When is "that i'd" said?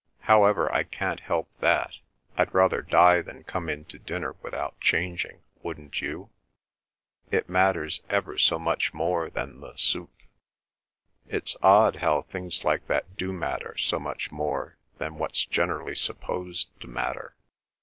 1.59-2.55